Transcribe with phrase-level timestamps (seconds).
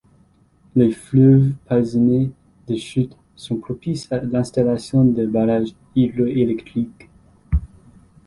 [0.75, 2.31] Les fleuves parsemés
[2.67, 7.11] de chutes sont propices à l'installation de barrages hydro-électriques.